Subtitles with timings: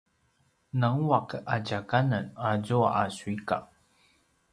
[0.79, 1.19] nangua’
[1.55, 3.57] a tja kanen azua a suika!